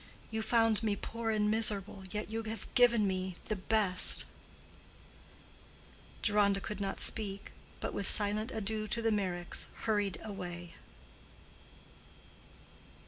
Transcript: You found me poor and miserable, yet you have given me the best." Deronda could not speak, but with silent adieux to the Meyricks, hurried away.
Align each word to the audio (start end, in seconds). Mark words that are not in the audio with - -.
You 0.31 0.41
found 0.41 0.81
me 0.81 0.95
poor 0.95 1.29
and 1.29 1.51
miserable, 1.51 2.05
yet 2.09 2.27
you 2.27 2.41
have 2.41 2.73
given 2.73 3.05
me 3.05 3.35
the 3.45 3.55
best." 3.55 4.25
Deronda 6.23 6.59
could 6.59 6.81
not 6.81 6.99
speak, 6.99 7.51
but 7.79 7.93
with 7.93 8.07
silent 8.07 8.51
adieux 8.51 8.87
to 8.87 9.01
the 9.03 9.11
Meyricks, 9.11 9.67
hurried 9.81 10.19
away. 10.23 10.73